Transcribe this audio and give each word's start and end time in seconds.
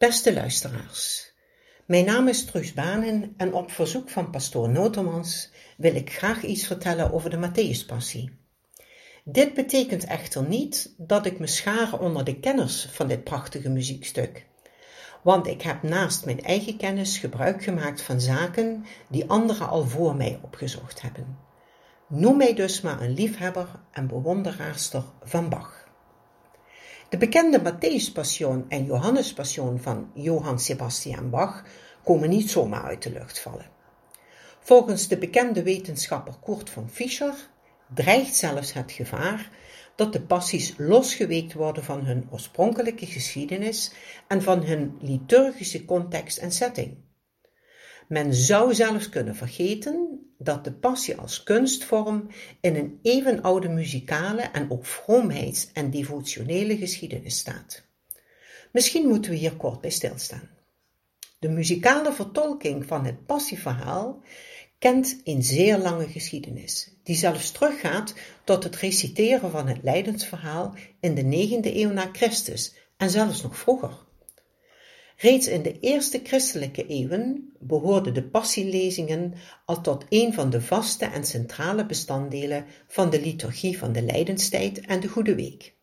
Beste 0.00 0.32
luisteraars, 0.34 1.32
mijn 1.86 2.04
naam 2.04 2.28
is 2.28 2.44
Truus 2.44 2.72
Banen 2.72 3.34
en 3.36 3.52
op 3.52 3.70
verzoek 3.70 4.08
van 4.08 4.30
pastoor 4.30 4.68
Notermans 4.68 5.50
wil 5.76 5.94
ik 5.94 6.12
graag 6.12 6.42
iets 6.42 6.66
vertellen 6.66 7.12
over 7.12 7.30
de 7.30 7.36
Matthäuspassie. 7.36 8.38
Dit 9.24 9.54
betekent 9.54 10.04
echter 10.04 10.42
niet 10.48 10.94
dat 10.96 11.26
ik 11.26 11.38
me 11.38 11.46
schaar 11.46 11.98
onder 11.98 12.24
de 12.24 12.40
kenners 12.40 12.84
van 12.90 13.08
dit 13.08 13.24
prachtige 13.24 13.68
muziekstuk, 13.68 14.46
want 15.22 15.46
ik 15.46 15.62
heb 15.62 15.82
naast 15.82 16.24
mijn 16.24 16.42
eigen 16.42 16.76
kennis 16.76 17.18
gebruik 17.18 17.62
gemaakt 17.62 18.02
van 18.02 18.20
zaken 18.20 18.84
die 19.08 19.28
anderen 19.28 19.68
al 19.68 19.84
voor 19.84 20.16
mij 20.16 20.40
opgezocht 20.42 21.02
hebben. 21.02 21.38
Noem 22.08 22.36
mij 22.36 22.54
dus 22.54 22.80
maar 22.80 23.00
een 23.00 23.14
liefhebber 23.14 23.68
en 23.92 24.06
bewonderaarster 24.06 25.04
van 25.22 25.48
Bach. 25.48 25.89
De 27.10 27.16
bekende 27.16 27.60
Matthäus-passion 27.60 28.64
en 28.68 28.84
Johannes-passion 28.84 29.80
van 29.80 30.10
Johann 30.14 30.58
Sebastian 30.58 31.30
Bach 31.30 31.64
komen 32.04 32.28
niet 32.28 32.50
zomaar 32.50 32.82
uit 32.82 33.02
de 33.02 33.10
lucht 33.12 33.40
vallen. 33.40 33.70
Volgens 34.60 35.08
de 35.08 35.18
bekende 35.18 35.62
wetenschapper 35.62 36.34
Kurt 36.44 36.70
von 36.70 36.88
Fischer 36.88 37.34
dreigt 37.94 38.36
zelfs 38.36 38.72
het 38.72 38.92
gevaar 38.92 39.50
dat 39.96 40.12
de 40.12 40.20
passies 40.20 40.74
losgeweekt 40.76 41.52
worden 41.52 41.84
van 41.84 42.04
hun 42.04 42.28
oorspronkelijke 42.30 43.06
geschiedenis 43.06 43.92
en 44.28 44.42
van 44.42 44.64
hun 44.64 44.96
liturgische 45.00 45.84
context 45.84 46.38
en 46.38 46.52
setting. 46.52 46.96
Men 48.08 48.34
zou 48.34 48.74
zelfs 48.74 49.08
kunnen 49.08 49.36
vergeten 49.36 50.19
dat 50.42 50.64
de 50.64 50.72
passie 50.72 51.16
als 51.16 51.42
kunstvorm 51.42 52.28
in 52.60 52.76
een 52.76 52.98
eeuwenoude 53.02 53.68
muzikale 53.68 54.42
en 54.42 54.70
ook 54.70 54.86
vroomheids- 54.86 55.72
en 55.72 55.90
devotionele 55.90 56.76
geschiedenis 56.76 57.38
staat. 57.38 57.82
Misschien 58.72 59.08
moeten 59.08 59.30
we 59.30 59.36
hier 59.36 59.56
kort 59.56 59.80
bij 59.80 59.90
stilstaan. 59.90 60.50
De 61.38 61.48
muzikale 61.48 62.12
vertolking 62.12 62.86
van 62.86 63.04
het 63.04 63.26
passieverhaal 63.26 64.22
kent 64.78 65.20
een 65.24 65.42
zeer 65.42 65.78
lange 65.78 66.08
geschiedenis, 66.08 66.90
die 67.02 67.16
zelfs 67.16 67.50
teruggaat 67.50 68.14
tot 68.44 68.64
het 68.64 68.76
reciteren 68.76 69.50
van 69.50 69.68
het 69.68 69.78
lijdensverhaal 69.82 70.74
in 71.00 71.14
de 71.14 71.22
negende 71.22 71.76
eeuw 71.76 71.90
na 71.90 72.08
Christus 72.12 72.74
en 72.96 73.10
zelfs 73.10 73.42
nog 73.42 73.58
vroeger. 73.58 74.08
Reeds 75.20 75.48
in 75.48 75.62
de 75.62 75.80
eerste 75.80 76.20
christelijke 76.22 76.86
eeuwen 76.86 77.52
behoorden 77.58 78.14
de 78.14 78.22
passielezingen 78.22 79.34
al 79.64 79.80
tot 79.80 80.04
een 80.08 80.34
van 80.34 80.50
de 80.50 80.60
vaste 80.60 81.04
en 81.04 81.24
centrale 81.24 81.86
bestanddelen 81.86 82.64
van 82.86 83.10
de 83.10 83.20
liturgie 83.20 83.78
van 83.78 83.92
de 83.92 84.02
Lijdenstijd 84.02 84.80
en 84.80 85.00
de 85.00 85.08
Goede 85.08 85.34
Week, 85.34 85.74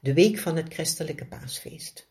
de 0.00 0.14
week 0.14 0.38
van 0.38 0.56
het 0.56 0.72
christelijke 0.72 1.26
paasfeest. 1.26 2.08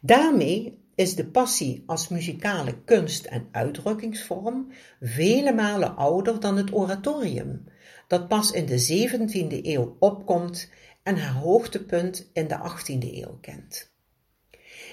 Daarmee 0.00 0.78
is 0.94 1.14
de 1.14 1.26
passie 1.26 1.82
als 1.86 2.08
muzikale 2.08 2.82
kunst 2.84 3.24
en 3.24 3.48
uitdrukkingsvorm 3.50 4.72
vele 5.00 5.52
malen 5.52 5.96
ouder 5.96 6.40
dan 6.40 6.56
het 6.56 6.72
oratorium, 6.72 7.64
dat 8.06 8.28
pas 8.28 8.50
in 8.50 8.66
de 8.66 9.08
17e 9.08 9.64
eeuw 9.66 9.96
opkomt 9.98 10.70
en 11.02 11.16
haar 11.16 11.34
hoogtepunt 11.34 12.30
in 12.32 12.48
de 12.48 12.58
18e 12.58 13.14
eeuw 13.14 13.38
kent. 13.40 13.90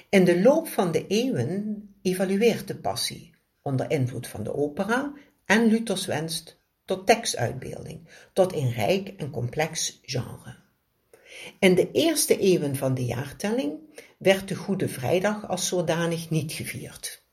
In 0.10 0.24
de 0.24 0.42
loop 0.42 0.68
van 0.68 0.92
de 0.92 1.08
eeuwen 1.08 1.90
evalueert 2.02 2.68
de 2.68 2.76
passie, 2.76 3.34
onder 3.62 3.92
invloed 3.92 4.28
van 4.28 4.44
de 4.44 4.54
opera 4.54 5.14
en 5.46 5.66
Luthers 5.66 6.06
wens 6.06 6.58
tot 6.86 7.08
tekstuitbeelding, 7.08 8.10
tot 8.34 8.54
een 8.54 8.72
rijk 8.72 9.08
en 9.08 9.30
complex 9.30 10.00
genre. 10.02 10.56
In 11.60 11.76
de 11.76 11.92
eerste 11.92 12.38
eeuwen 12.38 12.76
van 12.76 12.94
de 12.94 13.06
jaartelling 13.06 13.80
werd 14.18 14.48
de 14.48 14.56
Goede 14.56 14.90
Vrijdag 14.90 15.48
als 15.48 15.68
zodanig 15.68 16.30
niet 16.30 16.52
gevierd. 16.52 17.24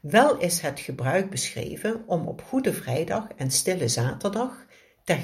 Wel 0.00 0.38
is 0.38 0.60
het 0.60 0.80
gebruik 0.80 1.30
beschreven 1.30 2.02
om 2.06 2.26
op 2.26 2.42
Goede 2.42 2.72
Vrijdag 2.72 3.26
en 3.36 3.50
Stille 3.50 3.88
Zaterdag, 3.88 4.66
ter 5.04 5.18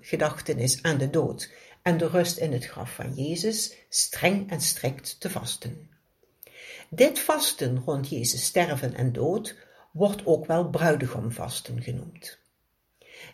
gedachtenis 0.00 0.82
aan 0.82 0.98
de 0.98 1.10
dood 1.10 1.52
en 1.82 1.96
de 1.96 2.08
rust 2.08 2.36
in 2.38 2.52
het 2.52 2.66
graf 2.66 2.94
van 2.94 3.14
Jezus, 3.14 3.74
streng 3.88 4.50
en 4.50 4.60
strikt 4.60 5.20
te 5.20 5.30
vasten. 5.30 5.92
Dit 6.88 7.18
vasten 7.18 7.82
rond 7.84 8.08
Jezus 8.08 8.44
sterven 8.44 8.94
en 8.94 9.12
dood 9.12 9.56
wordt 9.92 10.26
ook 10.26 10.46
wel 10.46 10.68
bruidegomvasten 10.68 11.82
genoemd. 11.82 12.38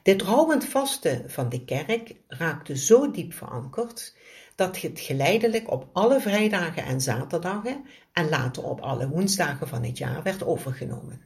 Dit 0.02 0.22
rouwend 0.22 0.64
vasten 0.64 1.30
van 1.30 1.48
de 1.48 1.64
kerk 1.64 2.14
raakte 2.28 2.76
zo 2.76 3.10
diep 3.10 3.32
verankerd 3.32 4.16
dat 4.54 4.80
het 4.80 5.00
geleidelijk 5.00 5.70
op 5.70 5.88
alle 5.92 6.20
vrijdagen 6.20 6.84
en 6.84 7.00
zaterdagen 7.00 7.84
en 8.12 8.28
later 8.28 8.64
op 8.64 8.80
alle 8.80 9.08
woensdagen 9.08 9.68
van 9.68 9.84
het 9.84 9.98
jaar 9.98 10.22
werd 10.22 10.44
overgenomen. 10.44 11.20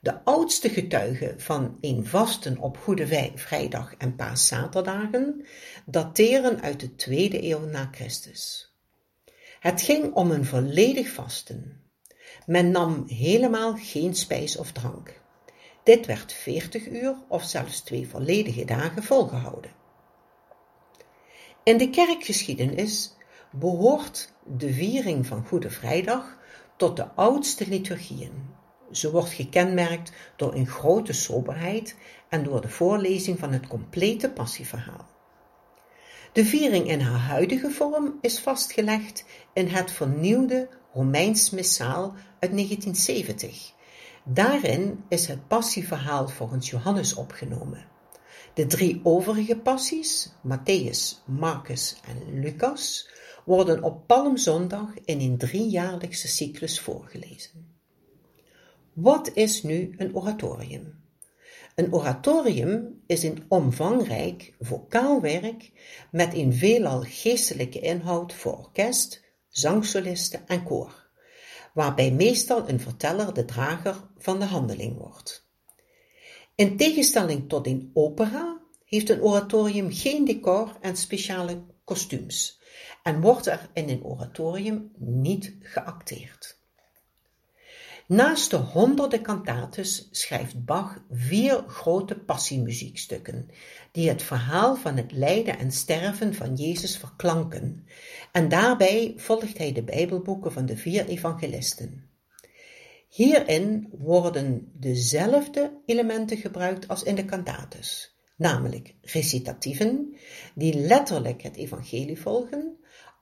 De 0.00 0.24
oudste 0.24 0.68
getuigen 0.68 1.40
van 1.40 1.78
een 1.80 2.06
vasten 2.06 2.58
op 2.58 2.76
Goede 2.76 3.32
Vrijdag 3.34 3.94
en 3.94 4.16
Paaszaterdagen 4.16 5.46
dateren 5.86 6.60
uit 6.60 6.80
de 6.80 6.96
tweede 6.96 7.44
eeuw 7.44 7.66
na 7.66 7.88
Christus. 7.92 8.69
Het 9.60 9.82
ging 9.82 10.14
om 10.14 10.30
een 10.30 10.44
volledig 10.44 11.08
vasten. 11.08 11.80
Men 12.46 12.70
nam 12.70 13.04
helemaal 13.06 13.76
geen 13.76 14.14
spijs 14.14 14.56
of 14.56 14.72
drank. 14.72 15.20
Dit 15.82 16.06
werd 16.06 16.32
veertig 16.32 16.86
uur 16.86 17.16
of 17.28 17.44
zelfs 17.44 17.80
twee 17.80 18.08
volledige 18.08 18.64
dagen 18.64 19.02
volgehouden. 19.02 19.70
In 21.62 21.78
de 21.78 21.90
kerkgeschiedenis 21.90 23.16
behoort 23.50 24.32
de 24.44 24.72
viering 24.72 25.26
van 25.26 25.46
Goede 25.46 25.70
Vrijdag 25.70 26.36
tot 26.76 26.96
de 26.96 27.08
oudste 27.14 27.68
liturgieën. 27.68 28.32
Ze 28.90 29.10
wordt 29.10 29.30
gekenmerkt 29.30 30.12
door 30.36 30.54
een 30.54 30.66
grote 30.66 31.12
soberheid 31.12 31.96
en 32.28 32.42
door 32.42 32.60
de 32.60 32.68
voorlezing 32.68 33.38
van 33.38 33.52
het 33.52 33.66
complete 33.66 34.30
passieverhaal. 34.30 35.19
De 36.32 36.44
viering 36.44 36.88
in 36.88 37.00
haar 37.00 37.18
huidige 37.18 37.70
vorm 37.70 38.18
is 38.20 38.38
vastgelegd 38.40 39.24
in 39.52 39.66
het 39.66 39.92
vernieuwde 39.92 40.68
Romeins 40.92 41.50
Missaal 41.50 42.14
uit 42.38 42.52
1970. 42.52 43.72
Daarin 44.24 45.04
is 45.08 45.26
het 45.26 45.48
passieverhaal 45.48 46.28
volgens 46.28 46.70
Johannes 46.70 47.14
opgenomen. 47.14 47.84
De 48.54 48.66
drie 48.66 49.00
overige 49.02 49.56
passies, 49.56 50.32
Matthäus, 50.48 51.24
Marcus 51.26 52.00
en 52.08 52.40
Lucas, 52.40 53.10
worden 53.44 53.82
op 53.82 54.06
Palmzondag 54.06 54.94
in 55.04 55.20
een 55.20 55.38
driejaarlijkse 55.38 56.28
cyclus 56.28 56.80
voorgelezen. 56.80 57.78
Wat 58.92 59.30
is 59.34 59.62
nu 59.62 59.94
een 59.96 60.14
oratorium? 60.14 61.00
Een 61.80 61.94
oratorium 61.94 63.02
is 63.06 63.22
een 63.22 63.44
omvangrijk 63.48 64.54
vocaal 64.58 65.20
werk 65.20 65.72
met 66.10 66.34
een 66.34 66.52
veelal 66.52 67.00
geestelijke 67.00 67.80
inhoud 67.80 68.32
voor 68.32 68.58
orkest, 68.58 69.24
zangsolisten 69.48 70.46
en 70.46 70.64
koor, 70.64 71.10
waarbij 71.74 72.12
meestal 72.12 72.68
een 72.68 72.80
verteller 72.80 73.34
de 73.34 73.44
drager 73.44 74.08
van 74.18 74.38
de 74.38 74.44
handeling 74.44 74.98
wordt. 74.98 75.48
In 76.54 76.76
tegenstelling 76.76 77.48
tot 77.48 77.66
een 77.66 77.90
opera 77.94 78.60
heeft 78.84 79.08
een 79.08 79.22
oratorium 79.22 79.92
geen 79.92 80.24
decor 80.24 80.76
en 80.80 80.96
speciale 80.96 81.64
kostuums 81.84 82.60
en 83.02 83.20
wordt 83.20 83.46
er 83.46 83.70
in 83.72 83.88
een 83.88 84.04
oratorium 84.04 84.92
niet 84.98 85.56
geacteerd. 85.60 86.59
Naast 88.10 88.50
de 88.50 88.56
honderden 88.56 89.22
cantates 89.22 90.08
schrijft 90.10 90.64
Bach 90.64 91.02
vier 91.10 91.64
grote 91.66 92.18
passiemuziekstukken, 92.18 93.48
die 93.92 94.08
het 94.08 94.22
verhaal 94.22 94.76
van 94.76 94.96
het 94.96 95.12
lijden 95.12 95.58
en 95.58 95.72
sterven 95.72 96.34
van 96.34 96.54
Jezus 96.54 96.96
verklanken, 96.98 97.86
en 98.32 98.48
daarbij 98.48 99.14
volgt 99.16 99.58
hij 99.58 99.72
de 99.72 99.82
Bijbelboeken 99.82 100.52
van 100.52 100.66
de 100.66 100.76
vier 100.76 101.06
evangelisten. 101.06 102.10
Hierin 103.08 103.88
worden 103.98 104.70
dezelfde 104.74 105.80
elementen 105.86 106.36
gebruikt 106.36 106.88
als 106.88 107.02
in 107.02 107.14
de 107.14 107.24
cantates, 107.24 108.16
namelijk 108.36 108.94
recitatieven, 109.02 110.16
die 110.54 110.74
letterlijk 110.74 111.42
het 111.42 111.56
evangelie 111.56 112.20
volgen, 112.20 112.76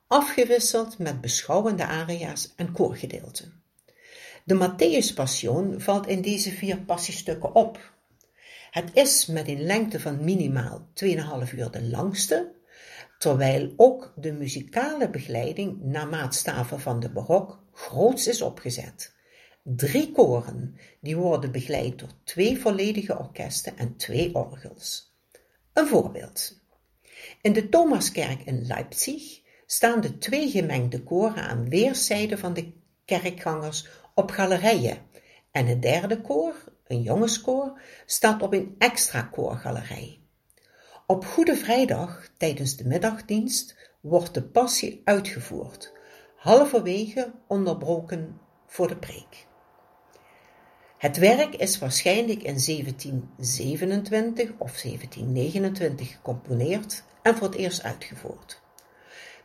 afgewisseld 0.07 0.97
met 0.97 1.21
beschouwende 1.21 1.85
aria's 1.85 2.53
en 2.55 2.71
koorgedeelten. 2.71 3.59
De 4.49 4.55
Matthäus-passion 4.55 5.81
valt 5.81 6.07
in 6.07 6.21
deze 6.21 6.51
vier 6.51 6.81
passiestukken 6.81 7.55
op. 7.55 7.93
Het 8.71 8.89
is 8.93 9.25
met 9.25 9.47
een 9.47 9.61
lengte 9.61 9.99
van 9.99 10.23
minimaal 10.23 10.87
2,5 11.03 11.53
uur 11.55 11.71
de 11.71 11.83
langste, 11.83 12.51
terwijl 13.17 13.73
ook 13.75 14.13
de 14.15 14.31
muzikale 14.31 15.09
begeleiding 15.09 15.81
naar 15.81 16.07
maatstaven 16.07 16.79
van 16.79 16.99
de 16.99 17.09
barok 17.09 17.63
groots 17.73 18.27
is 18.27 18.41
opgezet. 18.41 19.15
Drie 19.63 20.11
koren, 20.11 20.75
die 21.01 21.17
worden 21.17 21.51
begeleid 21.51 21.99
door 21.99 22.11
twee 22.23 22.59
volledige 22.59 23.17
orkesten 23.17 23.77
en 23.77 23.95
twee 23.95 24.35
orgels. 24.35 25.15
Een 25.73 25.87
voorbeeld. 25.87 26.61
In 27.41 27.53
de 27.53 27.69
Thomaskerk 27.69 28.41
in 28.45 28.65
Leipzig 28.65 29.41
staan 29.65 30.01
de 30.01 30.17
twee 30.17 30.49
gemengde 30.49 31.03
koren 31.03 31.43
aan 31.43 31.69
weerszijden 31.69 32.37
van 32.37 32.53
de 32.53 32.71
kerkgangers 33.05 33.87
op 34.19 34.31
galerijen 34.31 34.97
en 35.51 35.65
het 35.65 35.81
derde 35.81 36.21
koor, 36.21 36.53
een 36.87 37.01
jongenskoor, 37.01 37.81
staat 38.05 38.41
op 38.41 38.53
een 38.53 38.75
extra 38.77 39.21
koorgalerij. 39.21 40.19
Op 41.07 41.25
Goede 41.25 41.55
Vrijdag, 41.55 42.29
tijdens 42.37 42.75
de 42.75 42.87
middagdienst, 42.87 43.75
wordt 44.01 44.33
de 44.33 44.43
passie 44.43 45.01
uitgevoerd, 45.03 45.93
halverwege 46.35 47.31
onderbroken 47.47 48.39
voor 48.65 48.87
de 48.87 48.97
preek. 48.97 49.47
Het 50.97 51.17
werk 51.17 51.55
is 51.55 51.79
waarschijnlijk 51.79 52.43
in 52.43 52.63
1727 52.65 54.49
of 54.57 54.81
1729 54.81 56.11
gecomponeerd 56.11 57.03
en 57.21 57.35
voor 57.35 57.47
het 57.47 57.55
eerst 57.55 57.83
uitgevoerd. 57.83 58.61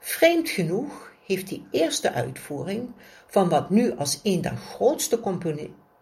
Vreemd 0.01 0.49
genoeg 0.49 1.14
heeft 1.27 1.49
die 1.49 1.67
eerste 1.71 2.13
uitvoering 2.13 2.91
van 3.27 3.49
wat 3.49 3.71
nu 3.71 3.97
als 3.97 4.21
een 4.23 4.41
der 4.41 4.57
grootste 4.57 5.21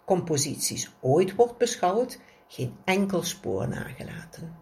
composities 0.04 0.90
ooit 1.00 1.34
wordt 1.34 1.58
beschouwd, 1.58 2.18
geen 2.48 2.74
enkel 2.84 3.22
spoor 3.22 3.68
nagelaten. 3.68 4.56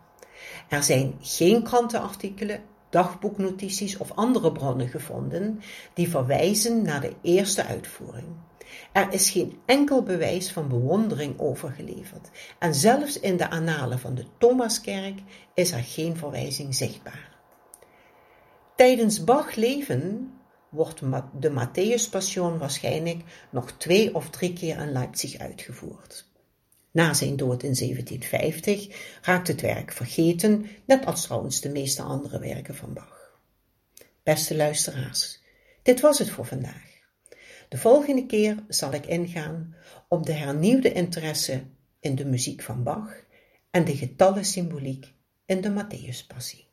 Er 0.68 0.82
zijn 0.82 1.14
geen 1.20 1.62
krantenartikelen, 1.62 2.62
dagboeknotities 2.90 3.96
of 3.96 4.12
andere 4.14 4.52
bronnen 4.52 4.88
gevonden 4.88 5.60
die 5.94 6.10
verwijzen 6.10 6.82
naar 6.82 7.00
de 7.00 7.14
eerste 7.22 7.64
uitvoering. 7.64 8.26
Er 8.92 9.12
is 9.12 9.30
geen 9.30 9.58
enkel 9.66 10.02
bewijs 10.02 10.52
van 10.52 10.68
bewondering 10.68 11.38
overgeleverd 11.38 12.30
en 12.58 12.74
zelfs 12.74 13.20
in 13.20 13.36
de 13.36 13.50
annalen 13.50 13.98
van 13.98 14.14
de 14.14 14.24
Thomaskerk 14.38 15.18
is 15.54 15.72
er 15.72 15.82
geen 15.82 16.16
verwijzing 16.16 16.74
zichtbaar. 16.74 17.38
Tijdens 18.76 19.24
Bach 19.24 19.54
leven 19.54 20.32
wordt 20.70 21.00
de 21.40 21.50
Matthäus-passion 21.50 22.58
waarschijnlijk 22.58 23.22
nog 23.50 23.72
twee 23.72 24.14
of 24.14 24.30
drie 24.30 24.52
keer 24.52 24.78
in 24.78 24.92
Leipzig 24.92 25.38
uitgevoerd. 25.38 26.28
Na 26.90 27.14
zijn 27.14 27.36
dood 27.36 27.62
in 27.62 27.74
1750 27.74 29.18
raakt 29.22 29.48
het 29.48 29.60
werk 29.60 29.92
vergeten, 29.92 30.66
net 30.84 31.06
als 31.06 31.22
trouwens 31.22 31.60
de 31.60 31.68
meeste 31.68 32.02
andere 32.02 32.38
werken 32.38 32.74
van 32.74 32.92
Bach. 32.92 33.38
Beste 34.22 34.56
luisteraars, 34.56 35.42
dit 35.82 36.00
was 36.00 36.18
het 36.18 36.30
voor 36.30 36.46
vandaag. 36.46 36.88
De 37.68 37.78
volgende 37.78 38.26
keer 38.26 38.64
zal 38.68 38.92
ik 38.92 39.06
ingaan 39.06 39.74
op 40.08 40.26
de 40.26 40.32
hernieuwde 40.32 40.92
interesse 40.92 41.62
in 42.00 42.14
de 42.14 42.24
muziek 42.24 42.62
van 42.62 42.82
Bach 42.82 43.14
en 43.70 43.84
de 43.84 43.96
getallensymboliek 43.96 45.12
in 45.46 45.60
de 45.60 45.70
Matthäuspassie. 45.70 46.68